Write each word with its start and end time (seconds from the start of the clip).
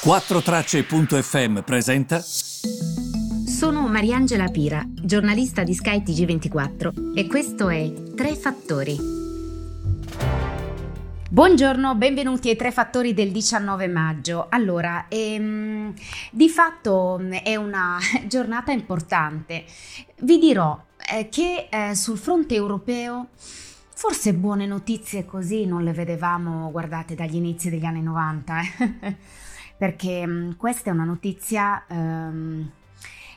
4Tracce.fm 0.00 1.62
presenta. 1.62 2.20
Sono 2.20 3.88
Mariangela 3.88 4.46
Pira, 4.46 4.84
giornalista 4.86 5.64
di 5.64 5.74
Sky 5.74 6.02
TG24 6.04 7.16
e 7.16 7.26
questo 7.26 7.68
è 7.68 7.92
Tre 8.14 8.36
Fattori. 8.36 8.96
Buongiorno, 11.28 11.96
benvenuti 11.96 12.48
ai 12.48 12.54
Tre 12.54 12.70
Fattori 12.70 13.12
del 13.12 13.32
19 13.32 13.88
maggio. 13.88 14.46
Allora, 14.48 15.06
ehm, 15.08 15.92
di 16.30 16.48
fatto 16.48 17.20
è 17.42 17.56
una 17.56 17.98
giornata 18.28 18.70
importante. 18.70 19.64
Vi 20.20 20.38
dirò 20.38 20.80
eh, 21.10 21.28
che 21.28 21.66
eh, 21.68 21.96
sul 21.96 22.18
fronte 22.18 22.54
europeo 22.54 23.30
forse 23.98 24.32
buone 24.32 24.64
notizie 24.64 25.26
così 25.26 25.66
non 25.66 25.82
le 25.82 25.92
vedevamo, 25.92 26.70
guardate, 26.70 27.16
dagli 27.16 27.34
inizi 27.34 27.68
degli 27.68 27.84
anni 27.84 28.00
90. 28.00 28.60
Eh. 29.00 29.16
perché 29.78 30.26
mm, 30.26 30.52
questa 30.56 30.90
è 30.90 30.92
una 30.92 31.04
notizia 31.04 31.84
ehm, 31.86 32.70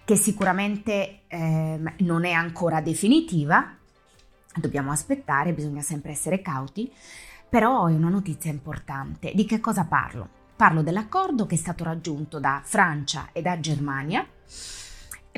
che 0.04 0.16
sicuramente 0.16 1.22
ehm, 1.28 1.94
non 2.00 2.26
è 2.26 2.32
ancora 2.32 2.82
definitiva, 2.82 3.76
dobbiamo 4.56 4.92
aspettare, 4.92 5.54
bisogna 5.54 5.82
sempre 5.82 6.12
essere 6.12 6.42
cauti, 6.42 6.92
però 7.48 7.86
è 7.86 7.94
una 7.94 8.10
notizia 8.10 8.50
importante. 8.50 9.32
Di 9.36 9.46
che 9.46 9.60
cosa 9.60 9.86
parlo? 9.86 10.40
Parlo 10.56 10.82
dell'accordo 10.82 11.46
che 11.46 11.56
è 11.56 11.58
stato 11.58 11.84
raggiunto 11.84 12.40
da 12.40 12.62
Francia 12.64 13.30
e 13.32 13.42
da 13.42 13.60
Germania 13.60 14.26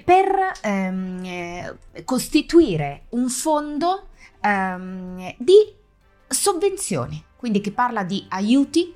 per 0.03 0.51
ehm, 0.61 1.23
eh, 1.23 1.77
costituire 2.05 3.05
un 3.09 3.29
fondo 3.29 4.07
ehm, 4.39 5.35
di 5.37 5.81
sovvenzioni, 6.27 7.23
quindi 7.35 7.61
che 7.61 7.71
parla 7.71 8.03
di 8.03 8.25
aiuti 8.29 8.95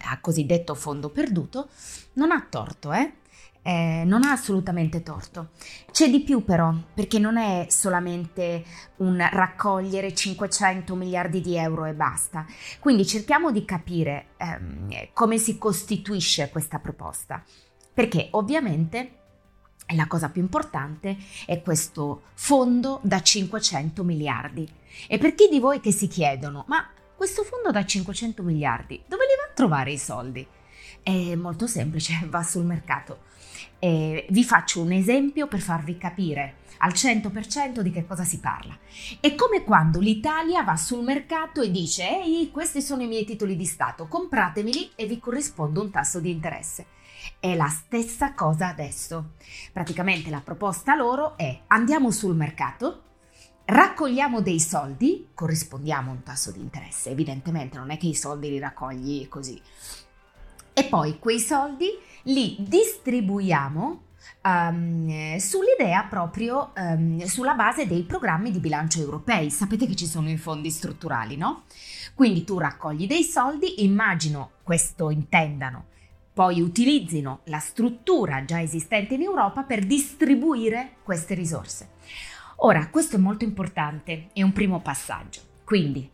a 0.00 0.18
cosiddetto 0.20 0.74
fondo 0.74 1.08
perduto, 1.08 1.68
non 2.14 2.30
ha 2.30 2.46
torto, 2.48 2.92
eh? 2.92 3.14
Eh, 3.64 4.02
non 4.04 4.24
ha 4.24 4.32
assolutamente 4.32 5.04
torto. 5.04 5.50
C'è 5.92 6.10
di 6.10 6.22
più 6.22 6.42
però, 6.44 6.74
perché 6.92 7.20
non 7.20 7.36
è 7.36 7.66
solamente 7.68 8.64
un 8.96 9.24
raccogliere 9.30 10.12
500 10.14 10.94
miliardi 10.96 11.40
di 11.40 11.56
euro 11.56 11.84
e 11.84 11.94
basta. 11.94 12.44
Quindi 12.80 13.06
cerchiamo 13.06 13.52
di 13.52 13.64
capire 13.64 14.30
ehm, 14.36 15.08
come 15.12 15.38
si 15.38 15.58
costituisce 15.58 16.50
questa 16.50 16.80
proposta, 16.80 17.42
perché 17.94 18.28
ovviamente 18.32 19.18
la 19.94 20.06
cosa 20.06 20.28
più 20.28 20.42
importante 20.42 21.16
è 21.46 21.62
questo 21.62 22.22
fondo 22.34 23.00
da 23.02 23.20
500 23.20 24.02
miliardi. 24.02 24.68
E 25.06 25.18
per 25.18 25.34
chi 25.34 25.48
di 25.48 25.60
voi 25.60 25.80
che 25.80 25.92
si 25.92 26.08
chiedono, 26.08 26.64
ma 26.66 26.84
questo 27.22 27.44
fondo 27.44 27.70
da 27.70 27.86
500 27.86 28.42
miliardi, 28.42 29.00
dove 29.06 29.26
li 29.26 29.36
va 29.40 29.48
a 29.48 29.54
trovare 29.54 29.92
i 29.92 29.96
soldi? 29.96 30.44
È 31.04 31.36
molto 31.36 31.68
semplice, 31.68 32.18
va 32.26 32.42
sul 32.42 32.64
mercato. 32.64 33.20
E 33.78 34.26
vi 34.30 34.42
faccio 34.42 34.80
un 34.80 34.90
esempio 34.90 35.46
per 35.46 35.60
farvi 35.60 35.96
capire 35.96 36.56
al 36.78 36.90
100% 36.90 37.78
di 37.78 37.92
che 37.92 38.04
cosa 38.04 38.24
si 38.24 38.40
parla. 38.40 38.76
È 39.20 39.36
come 39.36 39.62
quando 39.62 40.00
l'Italia 40.00 40.64
va 40.64 40.74
sul 40.74 41.04
mercato 41.04 41.62
e 41.62 41.70
dice 41.70 42.08
ehi, 42.08 42.50
questi 42.50 42.82
sono 42.82 43.02
i 43.02 43.06
miei 43.06 43.24
titoli 43.24 43.54
di 43.54 43.66
Stato, 43.66 44.08
compratemeli 44.08 44.90
e 44.96 45.06
vi 45.06 45.20
corrisponde 45.20 45.78
un 45.78 45.92
tasso 45.92 46.18
di 46.18 46.32
interesse. 46.32 46.86
È 47.38 47.54
la 47.54 47.68
stessa 47.68 48.34
cosa 48.34 48.66
adesso. 48.66 49.34
Praticamente 49.72 50.28
la 50.28 50.40
proposta 50.40 50.96
loro 50.96 51.36
è 51.36 51.56
andiamo 51.68 52.10
sul 52.10 52.34
mercato, 52.34 53.11
raccogliamo 53.64 54.40
dei 54.40 54.60
soldi, 54.60 55.28
corrispondiamo 55.34 56.10
a 56.10 56.14
un 56.14 56.22
tasso 56.22 56.50
di 56.50 56.60
interesse, 56.60 57.10
evidentemente 57.10 57.78
non 57.78 57.90
è 57.90 57.96
che 57.96 58.06
i 58.06 58.14
soldi 58.14 58.48
li 58.48 58.58
raccogli 58.58 59.28
così. 59.28 59.60
E 60.74 60.84
poi 60.84 61.18
quei 61.18 61.38
soldi 61.38 61.88
li 62.24 62.56
distribuiamo 62.60 64.02
um, 64.42 65.36
sull'idea 65.36 66.04
proprio 66.04 66.72
um, 66.76 67.22
sulla 67.24 67.54
base 67.54 67.86
dei 67.86 68.04
programmi 68.04 68.50
di 68.50 68.58
bilancio 68.58 69.00
europei. 69.00 69.50
Sapete 69.50 69.86
che 69.86 69.96
ci 69.96 70.06
sono 70.06 70.30
i 70.30 70.36
fondi 70.36 70.70
strutturali, 70.70 71.36
no? 71.36 71.64
Quindi 72.14 72.44
tu 72.44 72.58
raccogli 72.58 73.06
dei 73.06 73.22
soldi, 73.22 73.84
immagino 73.84 74.52
questo 74.62 75.10
intendano, 75.10 75.86
poi 76.32 76.60
utilizzino 76.60 77.40
la 77.44 77.58
struttura 77.58 78.44
già 78.44 78.60
esistente 78.60 79.14
in 79.14 79.22
Europa 79.22 79.62
per 79.62 79.84
distribuire 79.84 80.96
queste 81.02 81.34
risorse. 81.34 81.90
Ora, 82.64 82.88
questo 82.90 83.16
è 83.16 83.18
molto 83.18 83.42
importante, 83.42 84.28
è 84.32 84.42
un 84.42 84.52
primo 84.52 84.80
passaggio. 84.80 85.40
Quindi, 85.64 86.08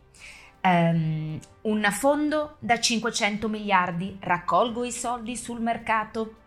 um, 0.63 1.39
un 1.61 1.87
fondo 1.91 2.55
da 2.57 2.79
500 2.79 3.47
miliardi, 3.47 4.17
raccolgo 4.19 4.83
i 4.83 4.91
soldi 4.91 5.37
sul 5.37 5.61
mercato 5.61 6.37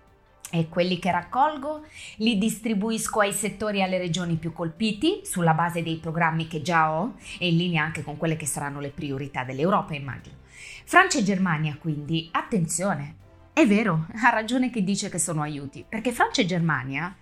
e 0.51 0.69
quelli 0.69 0.99
che 0.99 1.13
raccolgo 1.13 1.85
li 2.17 2.37
distribuisco 2.37 3.21
ai 3.21 3.33
settori 3.33 3.79
e 3.79 3.83
alle 3.83 3.99
regioni 3.99 4.35
più 4.35 4.53
colpiti 4.53 5.21
sulla 5.23 5.55
base 5.55 5.85
dei 5.85 5.99
programmi 5.99 6.49
che 6.49 6.63
già 6.63 6.91
ho 6.91 7.15
e 7.39 7.49
in 7.49 7.57
linea 7.57 7.85
anche 7.85 8.03
con 8.03 8.17
quelle 8.17 8.35
che 8.35 8.47
saranno 8.47 8.81
le 8.81 8.91
priorità 8.91 9.45
dell'Europa, 9.45 9.95
immagino. 9.95 10.39
Francia 10.85 11.21
e 11.21 11.23
Germania, 11.23 11.77
quindi, 11.79 12.29
attenzione, 12.33 13.15
è 13.53 13.65
vero, 13.69 14.09
ha 14.21 14.31
ragione 14.31 14.69
chi 14.69 14.83
dice 14.83 15.09
che 15.09 15.21
sono 15.21 15.43
aiuti, 15.43 15.85
perché 15.89 16.11
Francia 16.11 16.43
e 16.43 16.47
Germania 16.47 17.15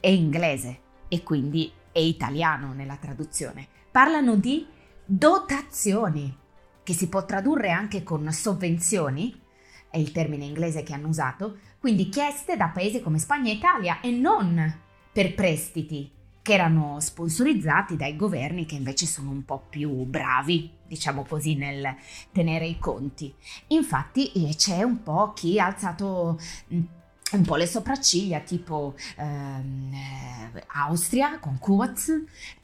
è 0.00 0.08
inglese 0.08 0.80
e 1.08 1.22
quindi 1.22 1.70
e 1.92 2.04
italiano 2.06 2.72
nella 2.72 2.96
traduzione. 2.96 3.68
Parlano 3.90 4.36
di 4.36 4.66
dotazioni, 5.04 6.36
che 6.82 6.92
si 6.94 7.08
può 7.08 7.24
tradurre 7.24 7.70
anche 7.70 8.02
con 8.02 8.30
sovvenzioni, 8.32 9.38
è 9.90 9.98
il 9.98 10.10
termine 10.10 10.46
inglese 10.46 10.82
che 10.82 10.94
hanno 10.94 11.08
usato, 11.08 11.58
quindi 11.78 12.08
chieste 12.08 12.56
da 12.56 12.68
paesi 12.68 13.02
come 13.02 13.18
Spagna 13.18 13.50
e 13.50 13.56
Italia 13.56 14.00
e 14.00 14.10
non 14.10 14.80
per 15.12 15.34
prestiti 15.34 16.10
che 16.42 16.54
erano 16.54 16.98
sponsorizzati 16.98 17.96
dai 17.96 18.16
governi 18.16 18.66
che 18.66 18.74
invece 18.74 19.06
sono 19.06 19.30
un 19.30 19.44
po' 19.44 19.64
più 19.68 19.90
bravi, 20.04 20.70
diciamo 20.86 21.24
così, 21.24 21.54
nel 21.54 21.94
tenere 22.32 22.66
i 22.66 22.78
conti. 22.78 23.32
Infatti 23.68 24.32
eh, 24.32 24.56
c'è 24.56 24.82
un 24.82 25.02
po' 25.02 25.32
chi 25.34 25.60
ha 25.60 25.66
alzato 25.66 26.38
un 27.36 27.42
po' 27.44 27.56
le 27.56 27.66
sopracciglia 27.66 28.40
tipo 28.40 28.94
ehm, 29.16 29.92
eh, 29.92 30.64
Austria 30.74 31.38
con 31.38 31.58
Kurz, 31.58 32.08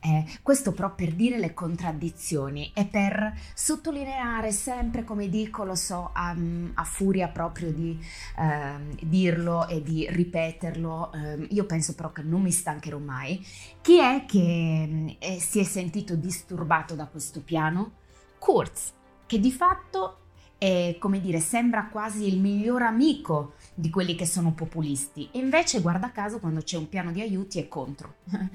eh, 0.01 0.25
questo 0.43 0.73
però 0.73 0.95
per 0.95 1.15
dire 1.15 1.39
le 1.39 1.55
contraddizioni 1.55 2.71
e 2.75 2.85
per 2.85 3.35
sottolineare 3.55 4.53
sempre, 4.53 5.05
come 5.05 5.29
dico, 5.29 5.65
lo 5.65 5.75
so, 5.75 6.11
a, 6.13 6.37
a 6.75 6.85
furia 6.85 7.29
proprio 7.29 7.73
di 7.73 7.99
ehm, 8.39 8.97
dirlo 9.03 9.67
e 9.69 9.83
di 9.83 10.07
ripeterlo, 10.09 11.13
ehm, 11.13 11.47
io 11.51 11.65
penso 11.65 11.95
però 11.95 12.13
che 12.13 12.23
non 12.23 12.43
mi 12.43 12.51
stancherò 12.51 12.99
mai, 12.99 13.45
chi 13.81 13.99
è 13.99 14.25
che 14.27 15.17
eh, 15.19 15.41
si 15.41 15.61
è 15.61 15.65
sentito 15.65 16.15
disturbato 16.15 16.95
da 16.95 17.07
questo 17.07 17.41
piano? 17.41 17.93
Kurz, 18.39 18.93
che 19.27 19.41
di 19.41 19.51
fatto 19.51 20.19
è, 20.59 20.97
come 20.99 21.21
dire, 21.21 21.39
sembra 21.39 21.87
quasi 21.87 22.27
il 22.27 22.41
miglior 22.41 22.83
amico 22.83 23.55
di 23.79 23.91
quelli 23.91 24.17
che 24.17 24.27
sono 24.27 24.55
populisti 24.55 25.29
e 25.31 25.39
invece 25.39 25.81
guarda 25.81 26.11
caso 26.11 26.41
quando 26.41 26.63
c'è 26.63 26.77
un 26.77 26.89
piano 26.89 27.13
di 27.13 27.21
aiuti 27.21 27.61
è 27.61 27.69
contro. 27.69 28.17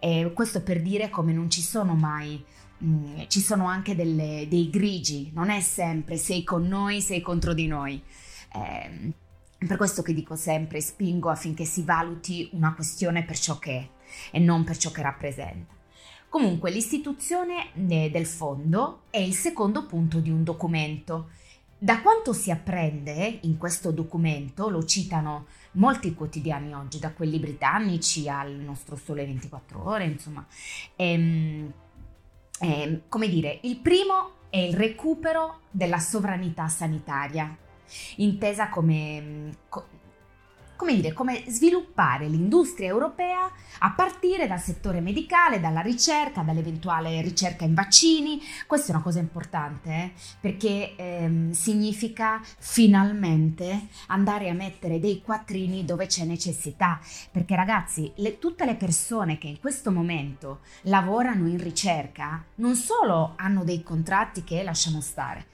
e 0.00 0.32
questo 0.34 0.62
per 0.62 0.82
dire 0.82 1.10
come 1.10 1.32
non 1.32 1.48
ci 1.48 1.60
sono 1.62 1.94
mai 1.94 2.44
mm, 2.82 3.20
ci 3.28 3.40
sono 3.40 3.66
anche 3.66 3.94
delle, 3.94 4.46
dei 4.48 4.70
grigi, 4.70 5.30
non 5.32 5.48
è 5.48 5.60
sempre 5.60 6.16
sei 6.16 6.42
con 6.42 6.66
noi, 6.66 7.00
sei 7.00 7.20
contro 7.20 7.54
di 7.54 7.68
noi. 7.68 8.02
Eh, 8.52 9.12
per 9.64 9.76
questo 9.76 10.02
che 10.02 10.12
dico 10.12 10.34
sempre, 10.34 10.80
spingo 10.80 11.30
affinché 11.30 11.64
si 11.64 11.82
valuti 11.82 12.50
una 12.52 12.74
questione 12.74 13.24
per 13.24 13.38
ciò 13.38 13.58
che 13.60 13.78
è 13.78 13.88
e 14.32 14.40
non 14.40 14.64
per 14.64 14.76
ciò 14.76 14.90
che 14.90 15.02
rappresenta. 15.02 15.72
Comunque, 16.28 16.72
l'istituzione 16.72 17.72
eh, 17.74 18.10
del 18.10 18.26
fondo 18.26 19.02
è 19.10 19.18
il 19.18 19.34
secondo 19.34 19.86
punto 19.86 20.18
di 20.18 20.30
un 20.30 20.42
documento 20.42 21.30
da 21.78 22.00
quanto 22.00 22.32
si 22.32 22.50
apprende 22.50 23.38
in 23.42 23.58
questo 23.58 23.90
documento, 23.90 24.68
lo 24.68 24.84
citano 24.84 25.46
molti 25.72 26.14
quotidiani 26.14 26.72
oggi, 26.74 26.98
da 26.98 27.12
quelli 27.12 27.38
britannici 27.38 28.28
al 28.28 28.52
nostro 28.52 28.96
Sole 28.96 29.24
24 29.24 29.86
ore, 29.88 30.04
insomma, 30.04 30.46
ehm, 30.96 31.72
ehm, 32.60 33.00
come 33.08 33.28
dire, 33.28 33.58
il 33.62 33.76
primo 33.78 34.32
è 34.50 34.58
il 34.58 34.74
recupero 34.74 35.60
della 35.70 35.98
sovranità 35.98 36.68
sanitaria, 36.68 37.56
intesa 38.16 38.68
come, 38.68 39.56
come 40.84 40.96
dire, 40.96 41.14
come 41.14 41.44
sviluppare 41.46 42.28
l'industria 42.28 42.88
europea 42.88 43.50
a 43.78 43.92
partire 43.92 44.46
dal 44.46 44.60
settore 44.60 45.00
medicale, 45.00 45.58
dalla 45.58 45.80
ricerca, 45.80 46.42
dall'eventuale 46.42 47.22
ricerca 47.22 47.64
in 47.64 47.72
vaccini. 47.72 48.38
Questa 48.66 48.88
è 48.88 48.94
una 48.94 49.02
cosa 49.02 49.18
importante 49.18 49.90
eh? 49.90 50.12
perché 50.38 50.94
ehm, 50.94 51.52
significa 51.52 52.38
finalmente 52.58 53.86
andare 54.08 54.50
a 54.50 54.52
mettere 54.52 55.00
dei 55.00 55.22
quattrini 55.22 55.86
dove 55.86 56.04
c'è 56.04 56.24
necessità. 56.24 57.00
Perché 57.30 57.56
ragazzi, 57.56 58.12
le, 58.16 58.38
tutte 58.38 58.66
le 58.66 58.74
persone 58.74 59.38
che 59.38 59.46
in 59.46 59.60
questo 59.60 59.90
momento 59.90 60.60
lavorano 60.82 61.48
in 61.48 61.62
ricerca 61.62 62.44
non 62.56 62.74
solo 62.74 63.32
hanno 63.36 63.64
dei 63.64 63.82
contratti 63.82 64.44
che 64.44 64.62
lasciamo 64.62 65.00
stare, 65.00 65.46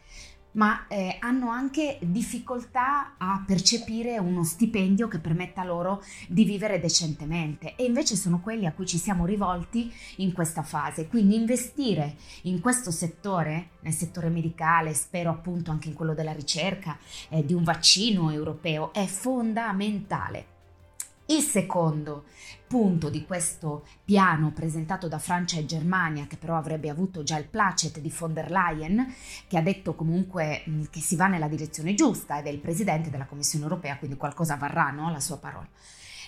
ma 0.52 0.87
eh, 0.88 1.17
hanno 1.20 1.50
anche 1.50 1.99
difficoltà 2.02 3.14
a 3.19 3.43
percepire 3.47 4.19
uno 4.19 4.44
stipendio 4.44 5.08
che 5.08 5.19
permetta 5.19 5.64
loro 5.64 6.02
di 6.29 6.44
vivere 6.44 6.81
decentemente 6.81 7.76
e 7.76 7.85
invece 7.85 8.17
sono 8.17 8.41
quelli 8.41 8.67
a 8.67 8.73
cui 8.73 8.87
ci 8.87 8.99
siamo 8.99 9.26
rivolti 9.26 9.93
in 10.17 10.32
questa 10.32 10.62
fase. 10.62 11.08
Quindi 11.08 11.37
investire 11.37 12.17
in 12.43 12.61
questo 12.61 12.91
settore, 12.91 13.70
nel 13.81 13.93
settore 13.93 14.29
medicale, 14.29 14.94
spero 14.94 15.31
appunto 15.31 15.70
anche 15.70 15.88
in 15.88 15.94
quello 15.94 16.14
della 16.14 16.32
ricerca 16.32 16.99
eh, 17.29 17.44
di 17.44 17.55
un 17.55 17.62
vaccino 17.62 18.31
europeo, 18.31 18.93
è 18.93 19.06
fondamentale. 19.06 20.58
Il 21.30 21.42
secondo 21.42 22.24
punto 22.66 23.08
di 23.08 23.24
questo 23.24 23.86
piano 24.04 24.50
presentato 24.50 25.06
da 25.06 25.20
Francia 25.20 25.60
e 25.60 25.64
Germania, 25.64 26.26
che 26.26 26.36
però 26.36 26.56
avrebbe 26.56 26.90
avuto 26.90 27.22
già 27.22 27.38
il 27.38 27.46
placet 27.46 28.00
di 28.00 28.12
von 28.18 28.32
der 28.32 28.50
Leyen, 28.50 29.14
che 29.46 29.56
ha 29.56 29.62
detto 29.62 29.94
comunque 29.94 30.64
che 30.90 30.98
si 30.98 31.14
va 31.14 31.28
nella 31.28 31.46
direzione 31.46 31.94
giusta 31.94 32.40
ed 32.40 32.46
è 32.46 32.48
il 32.48 32.58
presidente 32.58 33.10
della 33.10 33.26
Commissione 33.26 33.62
europea, 33.62 33.96
quindi 33.96 34.16
qualcosa 34.16 34.56
varrà, 34.56 34.90
no? 34.90 35.12
La 35.12 35.20
sua 35.20 35.38
parola. 35.38 35.68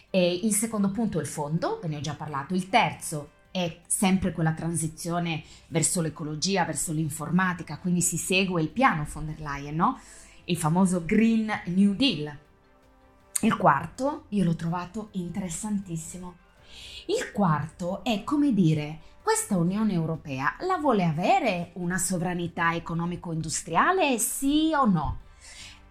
E 0.08 0.40
il 0.44 0.54
secondo 0.54 0.92
punto 0.92 1.18
è 1.18 1.22
il 1.22 1.26
fondo, 1.26 1.80
ve 1.82 1.88
ne 1.88 1.96
ho 1.96 2.00
già 2.00 2.14
parlato. 2.14 2.54
Il 2.54 2.68
terzo 2.68 3.30
è 3.50 3.80
sempre 3.88 4.30
quella 4.30 4.52
transizione 4.52 5.42
verso 5.66 6.00
l'ecologia, 6.00 6.64
verso 6.64 6.92
l'informatica, 6.92 7.78
quindi 7.78 8.02
si 8.02 8.18
segue 8.18 8.62
il 8.62 8.68
piano 8.68 9.04
von 9.12 9.26
der 9.26 9.40
Leyen, 9.40 9.74
no? 9.74 9.98
Il 10.44 10.56
famoso 10.56 11.04
Green 11.04 11.50
New 11.66 11.92
Deal 11.94 12.38
il 13.42 13.56
quarto 13.56 14.26
io 14.28 14.44
l'ho 14.44 14.54
trovato 14.54 15.08
interessantissimo. 15.12 16.36
Il 17.06 17.32
quarto 17.32 18.04
è 18.04 18.22
come 18.22 18.54
dire, 18.54 19.00
questa 19.20 19.56
Unione 19.56 19.92
Europea 19.92 20.54
la 20.60 20.78
vuole 20.78 21.04
avere 21.04 21.70
una 21.74 21.98
sovranità 21.98 22.74
economico-industriale, 22.74 24.18
sì 24.18 24.72
o 24.74 24.84
no? 24.84 25.18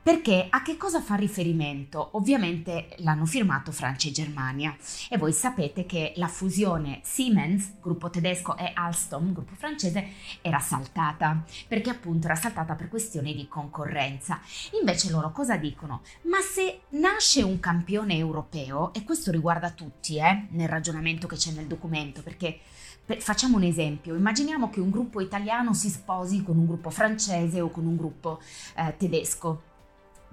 Perché 0.03 0.47
a 0.49 0.63
che 0.63 0.77
cosa 0.77 0.99
fa 0.99 1.13
riferimento? 1.13 2.09
Ovviamente 2.13 2.95
l'hanno 2.97 3.27
firmato 3.27 3.71
Francia 3.71 4.07
e 4.07 4.11
Germania 4.11 4.75
e 5.07 5.15
voi 5.19 5.31
sapete 5.31 5.85
che 5.85 6.13
la 6.15 6.27
fusione 6.27 7.01
Siemens, 7.03 7.73
gruppo 7.79 8.09
tedesco, 8.09 8.57
e 8.57 8.71
Alstom, 8.73 9.31
gruppo 9.31 9.53
francese, 9.53 10.07
era 10.41 10.57
saltata, 10.57 11.43
perché 11.67 11.91
appunto 11.91 12.25
era 12.25 12.35
saltata 12.35 12.73
per 12.73 12.89
questioni 12.89 13.35
di 13.35 13.47
concorrenza. 13.47 14.41
Invece 14.79 15.11
loro 15.11 15.31
cosa 15.31 15.55
dicono? 15.55 16.01
Ma 16.23 16.39
se 16.39 16.81
nasce 16.89 17.43
un 17.43 17.59
campione 17.59 18.17
europeo, 18.17 18.93
e 18.93 19.03
questo 19.03 19.29
riguarda 19.29 19.69
tutti 19.69 20.17
eh, 20.17 20.47
nel 20.49 20.67
ragionamento 20.67 21.27
che 21.27 21.35
c'è 21.35 21.51
nel 21.51 21.67
documento, 21.67 22.23
perché 22.23 22.59
Facciamo 23.19 23.57
un 23.57 23.63
esempio, 23.63 24.15
immaginiamo 24.15 24.69
che 24.69 24.79
un 24.79 24.89
gruppo 24.89 25.19
italiano 25.19 25.73
si 25.73 25.89
sposi 25.89 26.43
con 26.43 26.57
un 26.57 26.65
gruppo 26.65 26.91
francese 26.91 27.59
o 27.59 27.69
con 27.69 27.85
un 27.85 27.97
gruppo 27.97 28.39
eh, 28.75 28.95
tedesco 28.95 29.63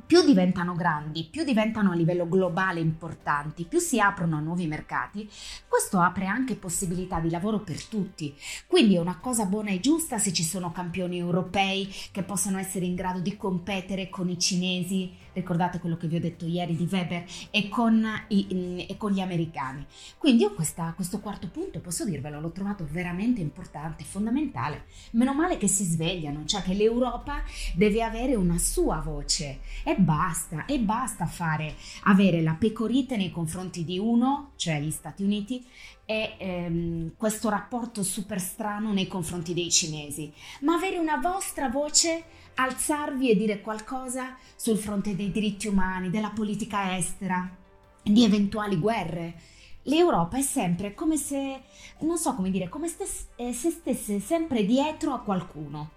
più 0.09 0.25
diventano 0.25 0.75
grandi, 0.75 1.29
più 1.31 1.45
diventano 1.45 1.91
a 1.91 1.95
livello 1.95 2.27
globale 2.27 2.81
importanti, 2.81 3.67
più 3.67 3.79
si 3.79 4.01
aprono 4.01 4.37
a 4.37 4.41
nuovi 4.41 4.67
mercati, 4.67 5.29
questo 5.69 6.01
apre 6.01 6.25
anche 6.25 6.57
possibilità 6.57 7.21
di 7.21 7.29
lavoro 7.29 7.59
per 7.59 7.85
tutti. 7.85 8.35
Quindi 8.67 8.95
è 8.95 9.01
una 9.01 9.19
cosa 9.19 9.45
buona 9.45 9.69
e 9.69 9.81
giusta 9.81 10.17
se 10.17 10.33
ci 10.33 10.45
sono 10.45 10.73
campioni 10.73 11.19
europei 11.19 11.93
che 12.11 12.23
possano 12.23 12.57
essere 12.57 12.87
in 12.87 12.95
grado 12.95 13.21
di 13.21 13.37
competere 13.37 14.09
con 14.09 14.31
i 14.31 14.39
cinesi, 14.39 15.13
ricordate 15.39 15.79
quello 15.79 15.97
che 15.97 16.07
vi 16.07 16.17
ho 16.17 16.21
detto 16.21 16.47
ieri 16.47 16.77
di 16.77 16.89
Weber, 16.91 17.25
e 17.51 17.69
con, 17.69 18.07
i, 18.29 18.87
e 18.89 18.97
con 18.97 19.13
gli 19.13 19.21
americani. 19.21 19.85
Quindi 20.19 20.43
io 20.43 20.55
questa, 20.55 20.93
questo 20.95 21.21
quarto 21.21 21.49
punto, 21.49 21.81
posso 21.81 22.05
dirvelo, 22.05 22.41
l'ho 22.41 22.51
trovato 22.51 22.87
veramente 22.91 23.41
importante, 23.41 24.05
fondamentale. 24.05 24.85
Meno 25.13 25.35
male 25.35 25.57
che 25.57 25.69
si 25.69 25.85
svegliano, 25.85 26.45
cioè 26.45 26.63
che 26.63 26.75
l'Europa 26.75 27.43
deve 27.75 28.03
avere 28.03 28.35
una 28.35 28.59
sua 28.59 29.01
voce 29.01 29.61
e 29.85 29.97
basta, 29.97 30.65
e 30.67 30.79
basta 30.79 31.27
fare, 31.27 31.75
avere 32.05 32.43
la 32.43 32.55
pecorite 32.55 33.17
nei 33.17 33.31
confronti 33.31 33.85
di 33.85 33.99
uno, 33.99 34.53
cioè 34.57 34.81
gli 34.81 34.91
Stati 34.91 35.23
Uniti, 35.23 35.65
e 36.11 36.37
ehm, 36.39 37.13
questo 37.19 37.51
rapporto 37.51 38.03
super 38.03 38.41
strano 38.41 38.95
nei 38.95 39.07
confronti 39.07 39.53
dei 39.53 39.71
cinesi, 39.71 40.33
ma 40.61 40.73
avere 40.73 40.97
una 40.97 41.19
vostra 41.19 41.69
voce, 41.69 42.25
alzarvi 42.55 43.29
e 43.29 43.37
dire 43.37 43.61
qualcosa 43.61 44.35
sul 44.57 44.79
fronte 44.79 45.15
dei 45.15 45.31
diritti 45.31 45.69
umani, 45.69 46.09
della 46.09 46.31
politica 46.31 46.97
estera, 46.97 47.47
di 48.03 48.25
eventuali 48.25 48.79
guerre. 48.79 49.35
L'Europa 49.83 50.39
è 50.39 50.43
sempre 50.43 50.95
come 50.95 51.19
se, 51.19 51.61
non 51.99 52.17
so 52.17 52.35
come 52.35 52.51
dire, 52.51 52.71
come 52.71 52.89
se 52.89 53.05
stesse 53.71 54.19
sempre 54.19 54.65
dietro 54.65 55.13
a 55.13 55.21
qualcuno. 55.21 55.91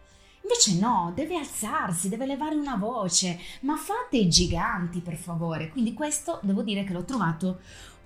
Invece 0.44 0.78
no, 0.78 1.14
deve 1.16 1.38
alzarsi, 1.38 2.10
deve 2.10 2.26
levare 2.26 2.56
una 2.56 2.76
voce, 2.76 3.40
ma 3.62 3.78
fate 3.78 4.18
i 4.18 4.28
giganti 4.28 5.00
per 5.00 5.16
favore. 5.16 5.70
Quindi 5.70 5.94
questo 5.94 6.40
devo 6.44 6.64
dire 6.64 6.84
che 6.84 6.92
l'ho 6.92 7.06
trovato 7.06 7.60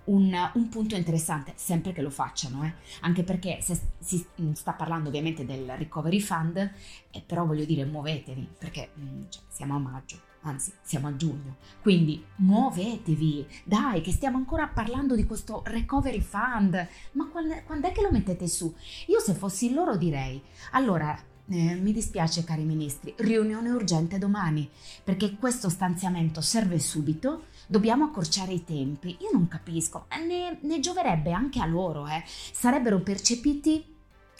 un, 0.06 0.52
un, 0.54 0.69
punto 0.69 0.96
interessante, 0.96 1.54
sempre 1.56 1.94
che 1.94 2.02
lo 2.02 2.10
facciano, 2.10 2.63
eh? 2.63 2.74
anche 3.02 3.24
perché 3.24 3.60
se 3.62 3.80
si 4.00 4.25
sta 4.54 4.74
parlando 4.74 5.10
ovviamente 5.10 5.46
del 5.46 5.68
recovery 5.78 6.19
fund, 6.19 6.57
eh, 6.57 7.24
però 7.25 7.46
voglio 7.46 7.66
dire 7.66 7.86
muovetevi, 7.86 8.50
perché 8.57 8.90
mh, 8.94 9.04
mm, 9.04 9.22
cioè, 9.30 9.44
siamo 9.48 9.75
a 9.75 9.80
maggio, 9.80 10.19
anzi 10.42 10.72
siamo 10.81 11.07
a 11.07 11.16
giugno, 11.16 11.56
quindi 11.81 12.24
muovetevi, 12.38 13.48
dai 13.63 14.02
che 14.02 14.12
stiamo 14.12 14.38
ancora 14.38 14.68
parlando 14.68 15.16
di 15.16 15.25
questo 15.25 15.63
recovery 15.66 16.22
fund, 16.22 16.88
ma 17.13 17.28
quando, 17.28 17.56
quando 17.66 17.88
è 17.88 17.92
che 17.92 18.01
lo 18.01 18.12
mettete 18.12 18.48
su? 18.48 18.74
Io 19.08 19.19
se 19.19 19.34
fossi 19.34 19.74
loro 19.74 19.98
direi, 19.98 20.42
allora 20.72 21.18
eh, 21.50 21.76
mi 21.76 21.92
dispiace 21.92 22.44
cari 22.44 22.64
ministri, 22.64 23.14
riunione 23.18 23.70
urgente 23.70 24.18
domani, 24.18 24.70
perché 25.04 25.36
questo 25.36 25.70
stanziamento 25.70 26.42
serve 26.42 26.80
subito, 26.80 27.46
dobbiamo 27.68 28.06
accorciare 28.06 28.54
i 28.54 28.64
tempi. 28.64 29.18
Io 29.22 29.30
non 29.32 29.48
capisco, 29.48 30.08
ne, 30.26 30.60
ne 30.62 30.80
gioverebbe 30.80 31.32
anche 31.32 31.60
a 31.60 31.66
loro, 31.66 32.08
eh. 32.08 32.24
sarebbero 32.26 33.00
percepiti 33.00 33.94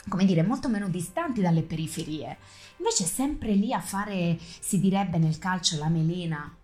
come 0.08 0.24
dire, 0.24 0.42
molto 0.44 0.68
meno 0.68 0.88
distanti 0.88 1.40
dalle 1.40 1.62
periferie. 1.62 2.36
Invece 2.76 3.04
sempre 3.04 3.54
lì 3.54 3.72
a 3.72 3.80
fare, 3.80 4.38
si 4.38 4.78
direbbe 4.78 5.18
nel 5.18 5.38
calcio, 5.38 5.78
la 5.78 5.88
melina, 5.88 6.54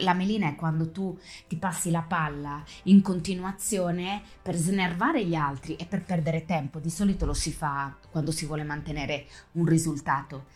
la 0.00 0.14
melina 0.14 0.48
è 0.48 0.54
quando 0.54 0.90
tu 0.90 1.18
ti 1.48 1.56
passi 1.56 1.90
la 1.90 2.02
palla 2.02 2.62
in 2.84 3.02
continuazione 3.02 4.22
per 4.42 4.56
snervare 4.56 5.24
gli 5.24 5.34
altri 5.34 5.76
e 5.76 5.86
per 5.86 6.02
perdere 6.02 6.44
tempo. 6.44 6.78
Di 6.78 6.90
solito 6.90 7.26
lo 7.26 7.34
si 7.34 7.52
fa 7.52 7.96
quando 8.10 8.30
si 8.30 8.46
vuole 8.46 8.64
mantenere 8.64 9.26
un 9.52 9.64
risultato. 9.66 10.46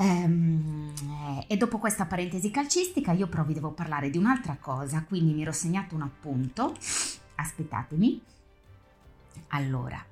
Ehm, 0.00 0.92
e 1.48 1.56
dopo 1.56 1.78
questa 1.78 2.06
parentesi 2.06 2.50
calcistica 2.52 3.10
io 3.12 3.26
però 3.26 3.42
vi 3.42 3.54
devo 3.54 3.72
parlare 3.72 4.10
di 4.10 4.18
un'altra 4.18 4.56
cosa, 4.60 5.02
quindi 5.02 5.32
mi 5.32 5.42
ero 5.42 5.52
segnato 5.52 5.94
un 5.94 6.02
appunto. 6.02 6.74
Aspettatemi. 7.34 8.22
Allora, 9.48 10.04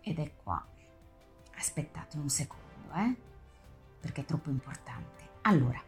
ed 0.00 0.18
è 0.18 0.32
qua. 0.42 0.64
Aspettate 1.56 2.16
un 2.16 2.28
secondo, 2.28 2.92
eh? 2.94 3.14
Perché 4.00 4.22
è 4.22 4.24
troppo 4.24 4.50
importante. 4.50 5.24
Allora, 5.42 5.82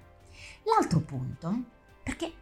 l'altro 0.64 1.00
punto 1.00 1.76
perché 2.08 2.32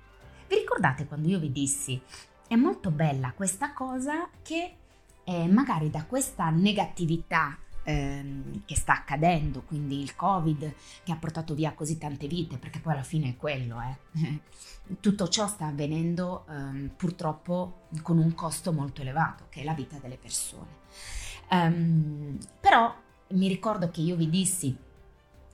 vi 0.47 0.55
ricordate 0.55 1.07
quando 1.07 1.27
io 1.27 1.41
vi 1.41 1.51
dissi 1.51 2.01
è 2.47 2.55
molto 2.55 2.93
bella 2.93 3.33
questa 3.33 3.73
cosa 3.73 4.29
che 4.41 4.77
eh, 5.25 5.49
magari 5.49 5.91
da 5.91 6.05
questa 6.05 6.51
negatività 6.51 7.59
ehm, 7.83 8.63
che 8.65 8.77
sta 8.77 8.93
accadendo, 8.93 9.63
quindi 9.63 10.01
il 10.01 10.15
Covid 10.15 10.73
che 11.03 11.11
ha 11.11 11.17
portato 11.17 11.55
via 11.55 11.73
così 11.73 11.99
tante 11.99 12.29
vite, 12.29 12.59
perché 12.59 12.79
poi 12.79 12.93
alla 12.93 13.03
fine 13.03 13.31
è 13.31 13.37
quello, 13.37 13.81
eh. 13.81 14.41
tutto 15.01 15.27
ciò 15.27 15.49
sta 15.49 15.67
avvenendo 15.67 16.47
ehm, 16.49 16.93
purtroppo 16.97 17.89
con 18.03 18.19
un 18.19 18.33
costo 18.37 18.73
molto 18.73 19.01
elevato, 19.01 19.47
che 19.49 19.63
è 19.63 19.65
la 19.65 19.75
vita 19.75 19.99
delle 19.99 20.17
persone. 20.17 20.85
Um, 21.51 22.39
però 22.61 22.95
mi 23.31 23.49
ricordo 23.49 23.91
che 23.91 24.01
io 24.01 24.15
vi 24.15 24.31
dissi, 24.31 24.77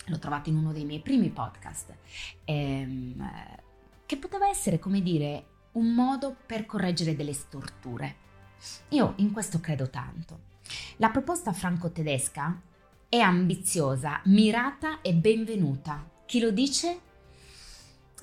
l'ho 0.04 0.19
trovato 0.19 0.50
in 0.50 0.57
uno 0.57 0.73
dei 0.73 0.85
miei 0.85 1.00
primi 1.00 1.31
podcast, 1.31 1.97
ehm, 2.45 3.61
che 4.07 4.17
poteva 4.17 4.49
essere, 4.49 4.79
come 4.79 5.03
dire, 5.03 5.47
un 5.73 5.95
modo 5.95 6.37
per 6.47 6.67
correggere 6.67 7.17
delle 7.17 7.33
storture. 7.33 8.17
Io 8.91 9.15
in 9.17 9.33
questo 9.33 9.61
credo 9.61 9.89
tanto. 9.91 10.51
La 10.97 11.11
proposta 11.11 11.53
franco-tedesca 11.53 12.61
è 13.09 13.19
ambiziosa, 13.19 14.21
mirata 14.25 15.01
e 15.03 15.15
benvenuta. 15.15 16.09
Chi 16.27 16.41
lo 16.41 16.51
dice? 16.51 17.01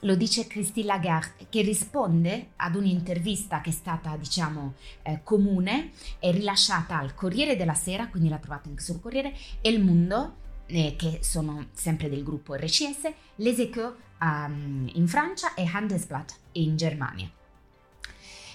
Lo 0.04 0.16
dice 0.16 0.48
Christine 0.48 0.88
Lagarde 0.88 1.48
che 1.50 1.62
risponde 1.62 2.52
ad 2.56 2.76
un'intervista 2.76 3.60
che 3.62 3.70
è 3.70 3.74
stata, 3.74 4.16
diciamo, 4.16 4.76
eh, 5.04 5.22
comune 5.24 5.92
e 6.20 6.32
rilasciata 6.32 6.98
al 6.98 7.14
Corriere 7.14 7.58
della 7.58 7.74
Sera, 7.74 8.08
quindi 8.08 8.30
la 8.30 8.38
trovate 8.38 8.70
anche 8.70 8.82
sul 8.82 9.02
Corriere, 9.02 9.36
e 9.62 9.70
Il 9.70 9.84
Mundo, 9.84 10.36
eh, 10.70 10.96
che 10.96 11.20
sono 11.22 11.68
sempre 11.74 12.10
del 12.10 12.24
gruppo 12.24 12.56
RCS, 12.56 13.12
Les 13.36 13.60
Échos 13.60 13.94
um, 14.22 14.90
in 14.94 15.08
Francia 15.08 15.54
e 15.54 15.66
Handelsblatt 15.66 16.36
in 16.54 16.76
Germania. 16.76 17.30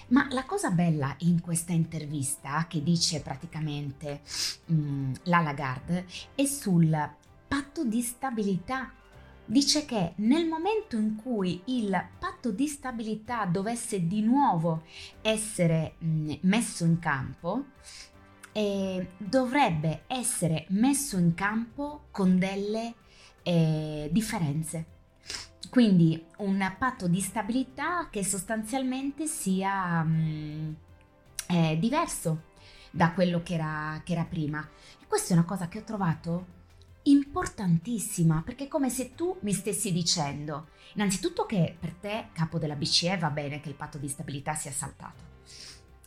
Ma 0.07 0.27
la 0.31 0.45
cosa 0.45 0.69
bella 0.69 1.15
in 1.19 1.41
questa 1.41 1.73
intervista 1.73 2.65
che 2.67 2.83
dice 2.83 3.21
praticamente 3.21 4.21
um, 4.67 5.11
la 5.23 5.41
Lagarde 5.41 6.05
è 6.35 6.45
sul 6.45 7.09
patto 7.47 7.83
di 7.83 8.01
stabilità 8.01 8.91
dice 9.45 9.85
che 9.85 10.13
nel 10.17 10.47
momento 10.47 10.97
in 10.97 11.15
cui 11.15 11.61
il 11.65 12.07
patto 12.17 12.51
di 12.51 12.67
stabilità 12.67 13.45
dovesse 13.45 14.07
di 14.07 14.21
nuovo 14.21 14.83
essere 15.21 15.95
mh, 15.99 16.33
messo 16.41 16.83
in 16.83 16.99
campo, 16.99 17.65
eh, 18.57 19.09
dovrebbe 19.17 20.03
essere 20.07 20.65
messo 20.69 21.17
in 21.17 21.33
campo 21.33 22.05
con 22.09 22.39
delle 22.39 22.93
eh, 23.43 24.07
differenze. 24.13 24.85
Quindi 25.69 26.23
un 26.37 26.73
patto 26.79 27.09
di 27.09 27.19
stabilità 27.19 28.07
che 28.09 28.23
sostanzialmente 28.23 29.27
sia 29.27 30.01
mh, 30.03 30.75
eh, 31.47 31.77
diverso 31.77 32.43
da 32.91 33.11
quello 33.11 33.43
che 33.43 33.55
era, 33.55 34.01
che 34.05 34.13
era 34.13 34.23
prima. 34.23 34.65
E 35.01 35.05
questa 35.05 35.33
è 35.33 35.37
una 35.37 35.45
cosa 35.45 35.67
che 35.67 35.79
ho 35.79 35.83
trovato 35.83 36.53
importantissima, 37.03 38.41
perché 38.41 38.65
è 38.65 38.67
come 38.69 38.89
se 38.89 39.15
tu 39.15 39.37
mi 39.41 39.51
stessi 39.51 39.91
dicendo, 39.91 40.69
innanzitutto 40.93 41.45
che 41.45 41.75
per 41.77 41.91
te, 41.91 42.27
capo 42.31 42.57
della 42.57 42.75
BCE, 42.75 43.17
va 43.17 43.29
bene 43.31 43.59
che 43.59 43.67
il 43.67 43.75
patto 43.75 43.97
di 43.97 44.07
stabilità 44.07 44.55
sia 44.55 44.71
saltato, 44.71 45.23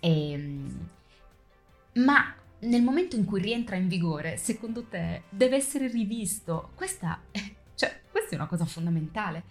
e, 0.00 0.32
ehm, 0.32 0.88
ma 1.98 2.34
nel 2.60 2.82
momento 2.82 3.16
in 3.16 3.24
cui 3.24 3.40
rientra 3.40 3.76
in 3.76 3.88
vigore, 3.88 4.36
secondo 4.36 4.84
te, 4.84 5.22
deve 5.28 5.56
essere 5.56 5.88
rivisto. 5.88 6.70
Questa, 6.74 7.22
cioè, 7.74 8.00
questa 8.10 8.30
è 8.32 8.34
una 8.34 8.46
cosa 8.46 8.64
fondamentale, 8.64 9.42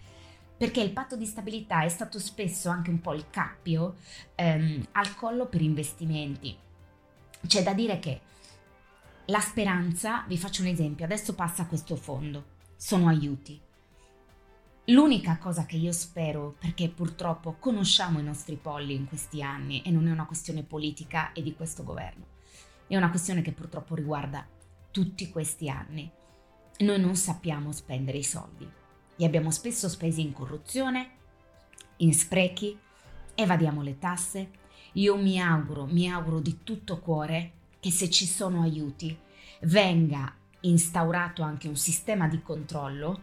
perché 0.56 0.80
il 0.80 0.92
patto 0.92 1.16
di 1.16 1.24
stabilità 1.24 1.82
è 1.82 1.88
stato 1.88 2.18
spesso 2.18 2.68
anche 2.68 2.90
un 2.90 3.00
po' 3.00 3.14
il 3.14 3.30
cappio 3.30 3.96
ehm, 4.34 4.88
al 4.92 5.14
collo 5.14 5.46
per 5.46 5.62
investimenti. 5.62 6.56
C'è 7.46 7.62
da 7.62 7.72
dire 7.72 7.98
che 7.98 8.20
la 9.26 9.40
speranza, 9.40 10.24
vi 10.26 10.36
faccio 10.36 10.62
un 10.62 10.68
esempio, 10.68 11.04
adesso 11.04 11.34
passa 11.34 11.66
questo 11.66 11.96
fondo, 11.96 12.44
sono 12.76 13.08
aiuti. 13.08 13.60
L'unica 14.86 15.36
cosa 15.36 15.66
che 15.66 15.76
io 15.76 15.92
spero, 15.92 16.56
perché 16.58 16.88
purtroppo 16.88 17.56
conosciamo 17.58 18.18
i 18.18 18.24
nostri 18.24 18.56
polli 18.56 18.94
in 18.94 19.06
questi 19.06 19.42
anni 19.42 19.82
e 19.82 19.90
non 19.90 20.08
è 20.08 20.10
una 20.10 20.24
questione 20.24 20.62
politica 20.62 21.32
e 21.32 21.42
di 21.42 21.54
questo 21.54 21.84
governo, 21.84 22.24
è 22.88 22.96
una 22.96 23.10
questione 23.10 23.42
che 23.42 23.52
purtroppo 23.52 23.94
riguarda 23.94 24.46
tutti 24.90 25.28
questi 25.30 25.68
anni. 25.68 26.10
Noi 26.78 27.00
non 27.00 27.16
sappiamo 27.16 27.72
spendere 27.72 28.18
i 28.18 28.24
soldi, 28.24 28.68
li 29.16 29.24
abbiamo 29.24 29.50
spesso 29.50 29.88
spesi 29.88 30.20
in 30.20 30.32
corruzione, 30.32 31.10
in 31.98 32.14
sprechi, 32.14 32.76
evadiamo 33.34 33.82
le 33.82 33.98
tasse. 33.98 34.50
Io 34.92 35.16
mi 35.16 35.40
auguro, 35.40 35.86
mi 35.86 36.10
auguro 36.10 36.40
di 36.40 36.60
tutto 36.64 36.98
cuore 36.98 37.52
che 37.78 37.90
se 37.90 38.08
ci 38.10 38.26
sono 38.26 38.62
aiuti 38.62 39.16
venga 39.62 40.34
instaurato 40.60 41.42
anche 41.42 41.68
un 41.68 41.76
sistema 41.76 42.26
di 42.26 42.42
controllo 42.42 43.20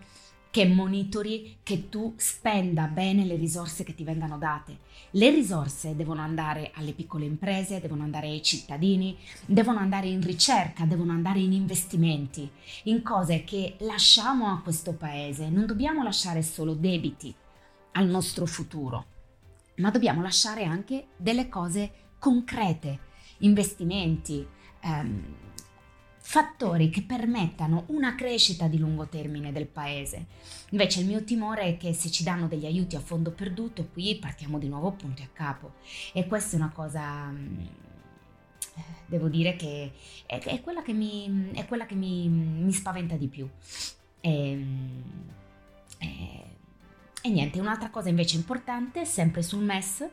che 0.55 0.65
monitori 0.65 1.57
che 1.63 1.89
tu 1.89 2.13
spenda 2.15 2.85
bene 2.85 3.25
le 3.25 3.35
risorse 3.35 3.83
che 3.83 3.93
ti 3.93 4.05
vengano 4.05 4.37
date. 4.37 4.77
Le 5.11 5.29
risorse 5.29 5.97
devono 5.97 6.21
andare 6.21 6.71
alle 6.75 6.93
piccole 6.93 7.25
imprese, 7.25 7.81
devono 7.81 8.03
andare 8.03 8.27
ai 8.27 8.41
cittadini, 8.41 9.17
devono 9.45 9.79
andare 9.79 10.07
in 10.07 10.21
ricerca, 10.21 10.85
devono 10.85 11.11
andare 11.11 11.39
in 11.39 11.51
investimenti, 11.51 12.49
in 12.83 13.01
cose 13.01 13.43
che 13.43 13.75
lasciamo 13.79 14.47
a 14.47 14.61
questo 14.61 14.93
paese. 14.93 15.49
Non 15.49 15.65
dobbiamo 15.65 16.03
lasciare 16.03 16.41
solo 16.41 16.73
debiti 16.73 17.35
al 17.91 18.07
nostro 18.07 18.45
futuro, 18.45 19.05
ma 19.79 19.91
dobbiamo 19.91 20.21
lasciare 20.21 20.63
anche 20.63 21.07
delle 21.17 21.49
cose 21.49 21.91
concrete, 22.17 22.99
investimenti, 23.39 24.47
ehm, 24.79 25.35
fattori 26.27 26.89
che 26.89 27.03
permettano 27.03 27.83
una 27.89 28.15
crescita 28.15 28.65
di 28.67 28.79
lungo 28.79 29.05
termine 29.05 29.51
del 29.51 29.67
paese. 29.67 30.25
Invece 30.71 31.01
il 31.01 31.05
mio 31.05 31.23
timore 31.23 31.61
è 31.61 31.77
che 31.77 31.93
se 31.93 32.09
ci 32.09 32.23
danno 32.23 32.47
degli 32.47 32.65
aiuti 32.65 32.95
a 32.95 32.99
fondo 32.99 33.29
perduto, 33.29 33.87
qui 33.93 34.15
partiamo 34.15 34.57
di 34.57 34.67
nuovo 34.67 34.91
punti 34.91 35.21
a 35.21 35.29
capo. 35.31 35.75
E 36.13 36.25
questa 36.25 36.57
è 36.57 36.59
una 36.59 36.71
cosa, 36.71 37.27
mm, 37.29 37.65
devo 39.05 39.29
dire 39.29 39.55
che 39.55 39.91
è, 40.25 40.39
è 40.39 40.61
quella 40.61 40.81
che, 40.81 40.93
mi, 40.93 41.51
è 41.53 41.63
quella 41.67 41.85
che 41.85 41.95
mi, 41.95 42.27
mi 42.27 42.73
spaventa 42.73 43.15
di 43.15 43.27
più. 43.27 43.47
E, 44.19 44.49
ehm, 44.51 45.03
e, 45.99 46.43
e 47.21 47.29
niente, 47.29 47.59
un'altra 47.59 47.91
cosa 47.91 48.09
invece 48.09 48.35
importante, 48.35 49.05
sempre 49.05 49.43
sul 49.43 49.63
MES, 49.63 50.03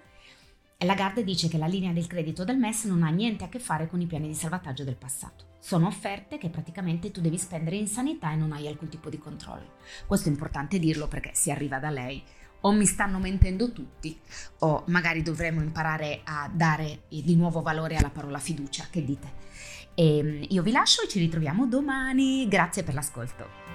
Lagarde 0.84 1.22
dice 1.22 1.48
che 1.48 1.58
la 1.58 1.66
linea 1.66 1.92
del 1.92 2.06
credito 2.06 2.44
del 2.44 2.58
MES 2.58 2.84
non 2.84 3.02
ha 3.02 3.10
niente 3.10 3.44
a 3.44 3.48
che 3.48 3.58
fare 3.58 3.86
con 3.88 4.00
i 4.00 4.06
piani 4.06 4.26
di 4.26 4.34
salvataggio 4.34 4.84
del 4.84 4.96
passato. 4.96 5.56
Sono 5.60 5.86
offerte 5.86 6.38
che 6.38 6.48
praticamente 6.48 7.10
tu 7.10 7.20
devi 7.20 7.38
spendere 7.38 7.76
in 7.76 7.86
sanità 7.86 8.32
e 8.32 8.36
non 8.36 8.52
hai 8.52 8.66
alcun 8.66 8.88
tipo 8.88 9.08
di 9.08 9.18
controllo. 9.18 9.76
Questo 10.06 10.28
è 10.28 10.32
importante 10.32 10.78
dirlo 10.78 11.08
perché 11.08 11.30
si 11.34 11.50
arriva 11.50 11.78
da 11.78 11.90
lei. 11.90 12.22
O 12.64 12.72
mi 12.72 12.86
stanno 12.86 13.18
mentendo 13.18 13.72
tutti, 13.72 14.16
o 14.60 14.84
magari 14.86 15.22
dovremmo 15.22 15.62
imparare 15.62 16.20
a 16.22 16.48
dare 16.52 17.02
di 17.08 17.34
nuovo 17.34 17.60
valore 17.60 17.96
alla 17.96 18.10
parola 18.10 18.38
fiducia. 18.38 18.86
Che 18.88 19.04
dite? 19.04 19.32
E 19.94 20.18
ehm, 20.18 20.46
io 20.48 20.62
vi 20.62 20.70
lascio 20.70 21.02
e 21.02 21.08
ci 21.08 21.18
ritroviamo 21.18 21.66
domani. 21.66 22.46
Grazie 22.48 22.84
per 22.84 22.94
l'ascolto. 22.94 23.71